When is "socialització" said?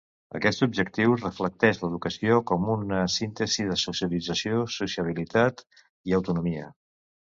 3.83-4.65